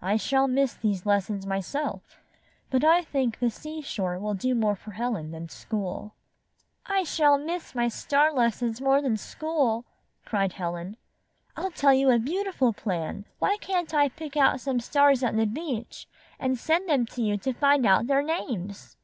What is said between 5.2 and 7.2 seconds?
than school." ''I